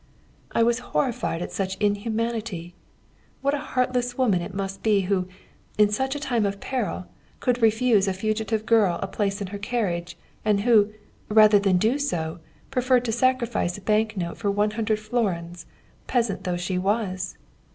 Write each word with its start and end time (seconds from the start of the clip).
I 0.51 0.63
was 0.63 0.79
horrified 0.79 1.43
at 1.43 1.51
such 1.51 1.77
inhumanity. 1.77 2.73
What 3.43 3.53
a 3.53 3.59
heartless 3.59 4.17
woman 4.17 4.41
it 4.41 4.51
must 4.51 4.81
be 4.81 5.01
who, 5.01 5.27
in 5.77 5.89
such 5.91 6.15
a 6.15 6.19
time 6.19 6.43
of 6.43 6.59
peril, 6.59 7.05
could 7.39 7.61
refuse 7.61 8.07
a 8.07 8.13
fugitive 8.13 8.65
girl 8.65 8.97
a 9.03 9.07
place 9.07 9.41
in 9.41 9.47
her 9.53 9.59
carriage, 9.59 10.17
and 10.43 10.61
who, 10.61 10.89
rather 11.29 11.59
than 11.59 11.77
do 11.77 11.99
so, 11.99 12.39
preferred 12.71 13.05
to 13.05 13.11
sacrifice 13.11 13.77
a 13.77 13.81
bank 13.81 14.17
note 14.17 14.39
for 14.39 14.49
100 14.49 14.97
florins, 14.97 15.67
peasant 16.07 16.45
though 16.45 16.57
she 16.57 16.79
was! 16.79 17.37